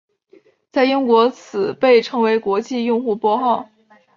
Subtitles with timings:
[0.71, 3.69] 在英国此被称为国际用户拨号。